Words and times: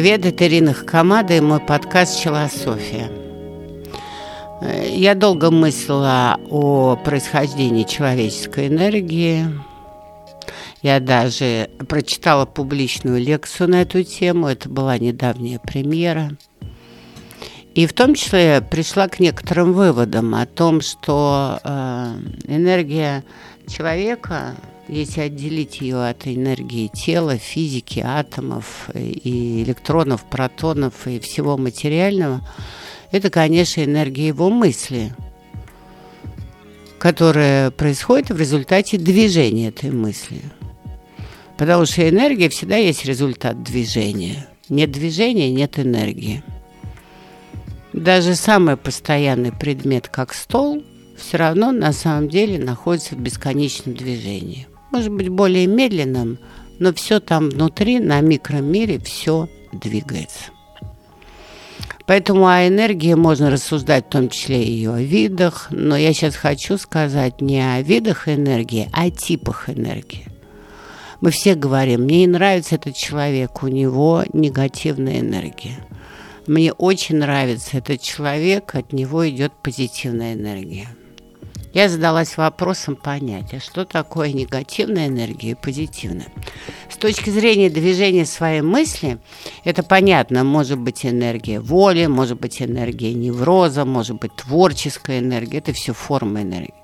Привет, 0.00 0.24
это 0.24 0.46
Ирина 0.46 0.72
Хакамада 0.72 1.36
и 1.36 1.40
мой 1.40 1.60
подкаст 1.60 2.18
«Челософия». 2.18 3.10
Я 4.96 5.14
долго 5.14 5.50
мыслила 5.50 6.40
о 6.48 6.96
происхождении 6.96 7.82
человеческой 7.82 8.68
энергии. 8.68 9.44
Я 10.80 11.00
даже 11.00 11.68
прочитала 11.86 12.46
публичную 12.46 13.20
лекцию 13.20 13.68
на 13.68 13.82
эту 13.82 14.02
тему. 14.02 14.46
Это 14.46 14.70
была 14.70 14.96
недавняя 14.96 15.58
премьера. 15.58 16.30
И 17.74 17.86
в 17.86 17.92
том 17.92 18.14
числе 18.14 18.62
пришла 18.62 19.06
к 19.06 19.20
некоторым 19.20 19.74
выводам 19.74 20.34
о 20.34 20.46
том, 20.46 20.80
что 20.80 21.60
э, 21.62 22.14
энергия 22.48 23.22
человека 23.70 24.56
если 24.90 25.20
отделить 25.20 25.80
ее 25.80 26.08
от 26.08 26.26
энергии 26.26 26.88
тела, 26.88 27.38
физики, 27.38 28.00
атомов 28.04 28.90
и 28.94 29.62
электронов, 29.62 30.24
протонов 30.24 31.06
и 31.06 31.20
всего 31.20 31.56
материального, 31.56 32.40
это, 33.12 33.30
конечно, 33.30 33.82
энергия 33.82 34.28
его 34.28 34.50
мысли, 34.50 35.14
которая 36.98 37.70
происходит 37.70 38.30
в 38.30 38.38
результате 38.38 38.98
движения 38.98 39.68
этой 39.68 39.90
мысли. 39.90 40.42
Потому 41.56 41.86
что 41.86 42.08
энергия 42.08 42.48
всегда 42.48 42.76
есть 42.76 43.04
результат 43.04 43.62
движения. 43.62 44.48
Нет 44.68 44.90
движения, 44.90 45.50
нет 45.50 45.78
энергии. 45.78 46.42
Даже 47.92 48.34
самый 48.34 48.76
постоянный 48.76 49.52
предмет, 49.52 50.08
как 50.08 50.32
стол, 50.32 50.82
все 51.20 51.36
равно 51.36 51.72
на 51.72 51.92
самом 51.92 52.28
деле 52.28 52.58
находится 52.58 53.14
в 53.14 53.18
бесконечном 53.18 53.94
движении 53.94 54.66
может 54.90 55.12
быть, 55.12 55.28
более 55.28 55.66
медленным, 55.66 56.38
но 56.78 56.92
все 56.92 57.20
там 57.20 57.50
внутри, 57.50 58.00
на 58.00 58.20
микромире, 58.20 58.98
все 58.98 59.48
двигается. 59.72 60.50
Поэтому 62.06 62.48
о 62.48 62.66
энергии 62.66 63.14
можно 63.14 63.50
рассуждать 63.50 64.06
в 64.06 64.10
том 64.10 64.28
числе 64.30 64.64
и 64.64 64.84
о 64.86 64.98
видах, 64.98 65.68
но 65.70 65.96
я 65.96 66.12
сейчас 66.12 66.34
хочу 66.34 66.76
сказать 66.76 67.40
не 67.40 67.60
о 67.60 67.80
видах 67.82 68.28
энергии, 68.28 68.88
а 68.92 69.04
о 69.04 69.10
типах 69.10 69.68
энергии. 69.68 70.26
Мы 71.20 71.30
все 71.30 71.54
говорим, 71.54 72.02
мне 72.02 72.20
не 72.20 72.26
нравится 72.26 72.76
этот 72.76 72.96
человек, 72.96 73.62
у 73.62 73.68
него 73.68 74.24
негативная 74.32 75.20
энергия. 75.20 75.76
Мне 76.46 76.72
очень 76.72 77.18
нравится 77.18 77.76
этот 77.76 78.00
человек, 78.00 78.74
от 78.74 78.92
него 78.92 79.28
идет 79.28 79.52
позитивная 79.62 80.32
энергия 80.32 80.88
я 81.72 81.88
задалась 81.88 82.36
вопросом 82.36 82.96
понять, 82.96 83.54
а 83.54 83.60
что 83.60 83.84
такое 83.84 84.32
негативная 84.32 85.06
энергия 85.06 85.50
и 85.50 85.54
позитивная. 85.54 86.28
С 86.88 86.96
точки 86.96 87.30
зрения 87.30 87.70
движения 87.70 88.26
своей 88.26 88.60
мысли, 88.60 89.18
это 89.64 89.82
понятно, 89.82 90.42
может 90.42 90.78
быть 90.78 91.06
энергия 91.06 91.60
воли, 91.60 92.06
может 92.06 92.40
быть 92.40 92.60
энергия 92.60 93.14
невроза, 93.14 93.84
может 93.84 94.18
быть 94.18 94.34
творческая 94.34 95.20
энергия, 95.20 95.58
это 95.58 95.72
все 95.72 95.92
формы 95.92 96.42
энергии. 96.42 96.74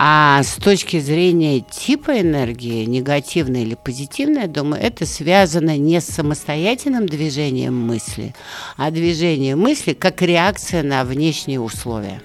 А 0.00 0.42
с 0.44 0.54
точки 0.54 1.00
зрения 1.00 1.60
типа 1.60 2.20
энергии, 2.20 2.84
негативной 2.84 3.62
или 3.62 3.74
позитивной, 3.74 4.42
я 4.42 4.48
думаю, 4.48 4.80
это 4.80 5.06
связано 5.06 5.76
не 5.76 6.00
с 6.00 6.06
самостоятельным 6.06 7.06
движением 7.06 7.76
мысли, 7.76 8.34
а 8.76 8.90
движением 8.90 9.60
мысли 9.60 9.94
как 9.94 10.22
реакция 10.22 10.84
на 10.84 11.04
внешние 11.04 11.60
условия 11.60 12.22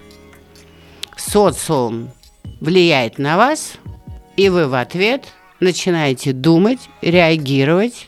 социум 1.29 2.11
влияет 2.59 3.17
на 3.17 3.37
вас, 3.37 3.73
и 4.35 4.49
вы 4.49 4.67
в 4.67 4.73
ответ 4.73 5.27
начинаете 5.59 6.33
думать, 6.33 6.79
реагировать, 7.01 8.07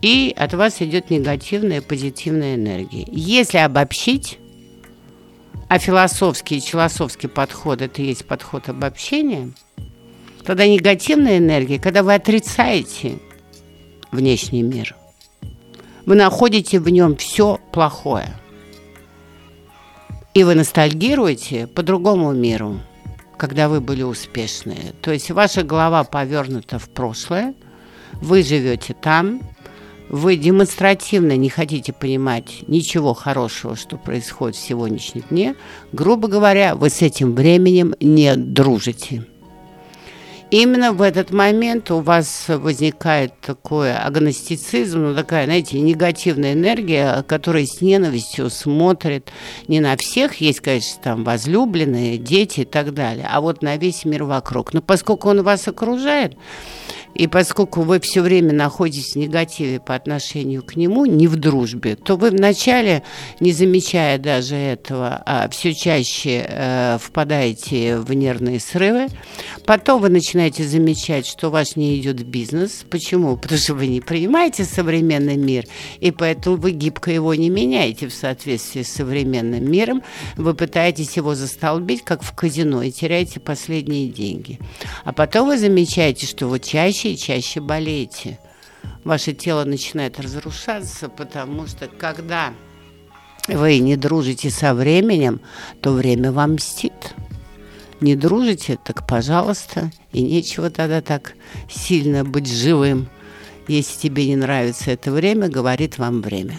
и 0.00 0.34
от 0.36 0.54
вас 0.54 0.82
идет 0.82 1.10
негативная 1.10 1.80
позитивная 1.80 2.56
энергия. 2.56 3.06
Если 3.08 3.58
обобщить, 3.58 4.38
а 5.68 5.78
философский 5.78 6.56
и 6.56 6.60
философский 6.60 7.28
подход– 7.28 7.80
это 7.82 8.02
есть 8.02 8.26
подход 8.26 8.68
обобщения, 8.68 9.52
тогда 10.44 10.66
негативная 10.66 11.38
энергия, 11.38 11.78
когда 11.78 12.02
вы 12.02 12.14
отрицаете 12.14 13.18
внешний 14.10 14.62
мир, 14.62 14.96
вы 16.04 16.16
находите 16.16 16.80
в 16.80 16.88
нем 16.88 17.16
все 17.16 17.60
плохое– 17.70 18.34
и 20.34 20.44
вы 20.44 20.54
ностальгируете 20.54 21.66
по 21.66 21.82
другому 21.82 22.32
миру, 22.32 22.80
когда 23.36 23.68
вы 23.68 23.80
были 23.80 24.02
успешные. 24.02 24.94
То 25.02 25.12
есть 25.12 25.30
ваша 25.30 25.62
голова 25.62 26.04
повернута 26.04 26.78
в 26.78 26.88
прошлое, 26.88 27.54
вы 28.14 28.42
живете 28.42 28.94
там, 28.94 29.40
вы 30.08 30.36
демонстративно 30.36 31.36
не 31.36 31.48
хотите 31.48 31.92
понимать 31.92 32.64
ничего 32.66 33.14
хорошего, 33.14 33.76
что 33.76 33.96
происходит 33.96 34.56
в 34.56 34.64
сегодняшнем 34.64 35.24
дне. 35.30 35.54
Грубо 35.92 36.28
говоря, 36.28 36.74
вы 36.74 36.90
с 36.90 37.00
этим 37.02 37.34
временем 37.34 37.94
не 38.00 38.36
дружите 38.36 39.24
именно 40.52 40.92
в 40.92 41.00
этот 41.00 41.32
момент 41.32 41.90
у 41.90 42.00
вас 42.00 42.44
возникает 42.48 43.32
такой 43.40 43.94
агностицизм, 43.94 45.00
ну, 45.00 45.14
такая, 45.14 45.46
знаете, 45.46 45.80
негативная 45.80 46.52
энергия, 46.52 47.24
которая 47.26 47.64
с 47.64 47.80
ненавистью 47.80 48.50
смотрит 48.50 49.32
не 49.66 49.80
на 49.80 49.96
всех, 49.96 50.36
есть, 50.36 50.60
конечно, 50.60 51.00
там 51.02 51.24
возлюбленные, 51.24 52.18
дети 52.18 52.60
и 52.60 52.64
так 52.64 52.92
далее, 52.92 53.26
а 53.30 53.40
вот 53.40 53.62
на 53.62 53.76
весь 53.78 54.04
мир 54.04 54.24
вокруг. 54.24 54.74
Но 54.74 54.82
поскольку 54.82 55.30
он 55.30 55.42
вас 55.42 55.66
окружает, 55.66 56.36
и 57.14 57.26
поскольку 57.26 57.82
вы 57.82 58.00
все 58.00 58.22
время 58.22 58.52
находитесь 58.52 59.12
в 59.12 59.16
негативе 59.16 59.80
по 59.80 59.94
отношению 59.94 60.62
к 60.62 60.76
нему, 60.76 61.04
не 61.04 61.26
в 61.26 61.36
дружбе, 61.36 61.96
то 61.96 62.16
вы 62.16 62.30
вначале, 62.30 63.02
не 63.40 63.52
замечая 63.52 64.18
даже 64.18 64.56
этого, 64.56 65.22
а 65.26 65.48
все 65.50 65.74
чаще 65.74 66.46
э, 66.48 66.98
впадаете 67.00 67.98
в 67.98 68.12
нервные 68.12 68.60
срывы. 68.60 69.08
Потом 69.66 70.00
вы 70.00 70.08
начинаете 70.08 70.64
замечать, 70.64 71.26
что 71.26 71.48
у 71.48 71.50
вас 71.50 71.76
не 71.76 72.00
идет 72.00 72.24
бизнес. 72.24 72.84
Почему? 72.88 73.36
Потому 73.36 73.60
что 73.60 73.74
вы 73.74 73.86
не 73.86 74.00
принимаете 74.00 74.64
современный 74.64 75.36
мир, 75.36 75.66
и 76.00 76.10
поэтому 76.10 76.56
вы 76.56 76.72
гибко 76.72 77.10
его 77.10 77.34
не 77.34 77.50
меняете 77.50 78.08
в 78.08 78.14
соответствии 78.14 78.82
с 78.82 78.92
современным 78.92 79.70
миром. 79.70 80.02
Вы 80.36 80.54
пытаетесь 80.54 81.16
его 81.16 81.34
застолбить, 81.34 82.02
как 82.02 82.22
в 82.22 82.32
казино, 82.34 82.82
и 82.82 82.90
теряете 82.90 83.40
последние 83.40 84.08
деньги. 84.08 84.58
А 85.04 85.12
потом 85.12 85.48
вы 85.48 85.58
замечаете, 85.58 86.26
что 86.26 86.46
вот 86.46 86.62
чаще 86.62 87.01
чаще 87.02 87.16
чаще 87.16 87.60
болеете. 87.60 88.38
Ваше 89.04 89.32
тело 89.32 89.64
начинает 89.64 90.20
разрушаться, 90.20 91.08
потому 91.08 91.66
что 91.66 91.88
когда 91.88 92.52
вы 93.48 93.78
не 93.78 93.96
дружите 93.96 94.50
со 94.50 94.72
временем, 94.72 95.40
то 95.80 95.92
время 95.92 96.30
вам 96.30 96.54
мстит. 96.54 97.14
Не 98.00 98.14
дружите, 98.14 98.78
так 98.82 99.06
пожалуйста, 99.06 99.90
и 100.12 100.22
нечего 100.22 100.70
тогда 100.70 101.00
так 101.00 101.34
сильно 101.68 102.24
быть 102.24 102.46
живым. 102.46 103.08
Если 103.66 104.00
тебе 104.00 104.28
не 104.28 104.36
нравится 104.36 104.90
это 104.90 105.10
время, 105.10 105.48
говорит 105.48 105.98
вам 105.98 106.20
время. 106.22 106.58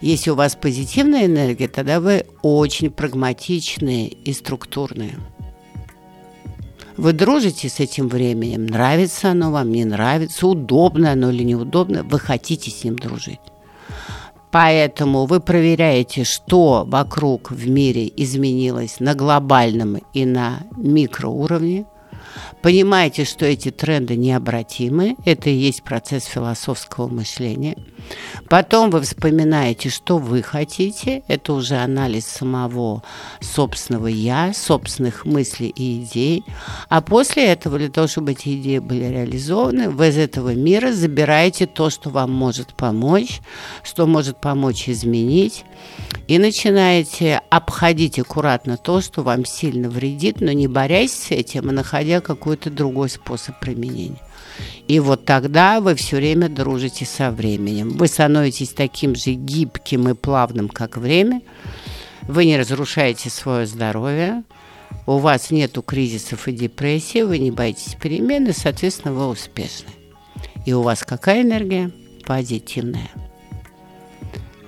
Если 0.00 0.30
у 0.30 0.34
вас 0.34 0.56
позитивная 0.56 1.26
энергия, 1.26 1.68
тогда 1.68 2.00
вы 2.00 2.26
очень 2.42 2.90
прагматичные 2.90 4.08
и 4.08 4.32
структурные. 4.32 5.18
Вы 6.96 7.12
дружите 7.12 7.68
с 7.68 7.80
этим 7.80 8.08
временем, 8.08 8.66
нравится 8.66 9.32
оно 9.32 9.50
вам, 9.50 9.70
не 9.70 9.84
нравится, 9.84 10.46
удобно 10.46 11.12
оно 11.12 11.30
или 11.30 11.42
неудобно, 11.42 12.02
вы 12.02 12.18
хотите 12.18 12.70
с 12.70 12.84
ним 12.84 12.96
дружить. 12.96 13.40
Поэтому 14.50 15.26
вы 15.26 15.40
проверяете, 15.40 16.24
что 16.24 16.84
вокруг 16.86 17.50
в 17.50 17.68
мире 17.68 18.10
изменилось 18.16 19.00
на 19.00 19.14
глобальном 19.14 19.98
и 20.14 20.24
на 20.24 20.60
микроуровне– 20.76 21.84
Понимаете, 22.62 23.24
что 23.24 23.44
эти 23.46 23.70
тренды 23.70 24.16
необратимы, 24.16 25.16
это 25.24 25.50
и 25.50 25.54
есть 25.54 25.82
процесс 25.82 26.24
философского 26.24 27.08
мышления. 27.08 27.76
Потом 28.48 28.90
вы 28.90 29.00
вспоминаете, 29.00 29.88
что 29.88 30.18
вы 30.18 30.42
хотите, 30.42 31.22
это 31.28 31.52
уже 31.52 31.76
анализ 31.76 32.26
самого 32.26 33.02
собственного 33.40 34.06
«я», 34.06 34.52
собственных 34.54 35.24
мыслей 35.24 35.68
и 35.68 36.02
идей. 36.02 36.44
А 36.88 37.00
после 37.00 37.46
этого, 37.46 37.78
для 37.78 37.88
того, 37.88 38.06
чтобы 38.06 38.32
эти 38.32 38.60
идеи 38.60 38.78
были 38.78 39.04
реализованы, 39.04 39.90
вы 39.90 40.08
из 40.08 40.18
этого 40.18 40.54
мира 40.54 40.92
забираете 40.92 41.66
то, 41.66 41.90
что 41.90 42.10
вам 42.10 42.32
может 42.32 42.74
помочь, 42.74 43.40
что 43.82 44.06
может 44.06 44.40
помочь 44.40 44.88
изменить, 44.88 45.64
и 46.28 46.38
начинаете 46.38 47.40
обходить 47.50 48.18
аккуратно 48.18 48.76
то, 48.76 49.00
что 49.00 49.22
вам 49.22 49.44
сильно 49.44 49.88
вредит, 49.88 50.40
но 50.40 50.52
не 50.52 50.66
борясь 50.66 51.12
с 51.12 51.30
этим, 51.30 51.68
а 51.68 51.72
находя 51.72 52.20
какой-то 52.26 52.70
другой 52.70 53.08
способ 53.08 53.58
применения. 53.60 54.20
И 54.88 55.00
вот 55.00 55.24
тогда 55.24 55.80
вы 55.80 55.94
все 55.94 56.16
время 56.16 56.48
дружите 56.48 57.04
со 57.04 57.30
временем. 57.30 57.90
Вы 57.90 58.06
становитесь 58.06 58.70
таким 58.70 59.14
же 59.14 59.32
гибким 59.32 60.08
и 60.08 60.14
плавным, 60.14 60.68
как 60.68 60.96
время. 60.96 61.42
Вы 62.22 62.46
не 62.46 62.58
разрушаете 62.58 63.30
свое 63.30 63.66
здоровье. 63.66 64.44
У 65.06 65.18
вас 65.18 65.50
нет 65.50 65.76
кризисов 65.86 66.48
и 66.48 66.52
депрессии. 66.52 67.22
Вы 67.22 67.38
не 67.38 67.50
боитесь 67.50 67.96
перемены, 68.00 68.52
соответственно, 68.52 69.14
вы 69.14 69.28
успешны. 69.28 69.90
И 70.64 70.72
у 70.72 70.82
вас 70.82 71.04
какая 71.04 71.42
энергия? 71.42 71.92
позитивное. 72.26 73.08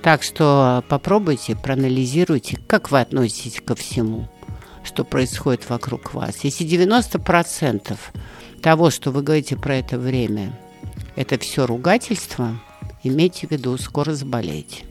Так 0.03 0.23
что 0.23 0.85
попробуйте, 0.89 1.57
проанализируйте, 1.57 2.57
как 2.67 2.91
вы 2.91 3.01
относитесь 3.01 3.61
ко 3.61 3.75
всему, 3.75 4.29
что 4.89 5.05
происходит 5.05 5.69
вокруг 5.69 6.15
вас. 6.15 6.45
Если 6.45 6.67
90% 6.67 7.97
того, 8.63 8.91
что 8.91 9.11
вы 9.11 9.23
говорите 9.23 9.55
про 9.55 9.77
это 9.77 9.99
время, 9.99 10.59
это 11.15 11.39
все 11.39 11.67
ругательство, 11.67 12.59
имейте 13.03 13.47
в 13.47 13.51
виду, 13.51 13.77
скоро 13.77 14.15
заболеете. 14.15 14.85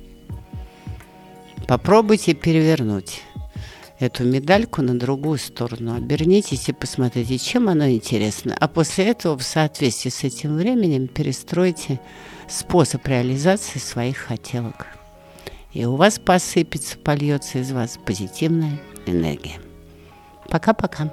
Попробуйте 1.67 2.35
перевернуть 2.35 3.23
эту 3.99 4.23
медальку 4.23 4.83
на 4.83 4.97
другую 4.97 5.39
сторону. 5.39 5.95
Обернитесь 5.95 6.69
и 6.69 6.73
посмотрите, 6.73 7.39
чем 7.39 7.67
оно 7.67 7.89
интересно. 7.89 8.55
А 8.57 8.67
после 8.67 9.07
этого 9.07 9.35
в 9.35 9.43
соответствии 9.43 10.11
с 10.11 10.23
этим 10.23 10.55
временем 10.57 11.07
перестройте 11.07 11.99
способ 12.47 13.05
реализации 13.07 13.79
своих 13.79 14.17
хотелок. 14.17 14.85
И 15.73 15.85
у 15.85 15.95
вас 15.95 16.19
посыпется, 16.19 16.97
польется 16.99 17.59
из 17.59 17.71
вас 17.71 17.97
позитивная 18.05 18.79
энергия. 19.07 19.59
Пока-пока. 20.49 21.09